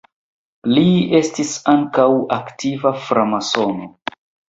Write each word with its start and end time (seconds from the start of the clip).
Li 0.71 0.85
estis 1.19 1.53
ankaŭ 1.75 2.09
aktiva 2.41 2.97
framasono. 3.07 3.97